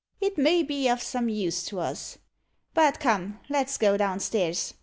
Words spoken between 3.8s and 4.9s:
down stairs.